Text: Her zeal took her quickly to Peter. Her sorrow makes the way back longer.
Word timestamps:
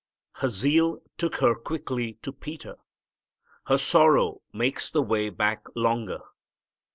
Her 0.37 0.47
zeal 0.47 0.97
took 1.19 1.35
her 1.35 1.53
quickly 1.53 2.13
to 2.23 2.33
Peter. 2.33 2.77
Her 3.67 3.77
sorrow 3.77 4.41
makes 4.51 4.89
the 4.89 5.03
way 5.03 5.29
back 5.29 5.65
longer. 5.75 6.21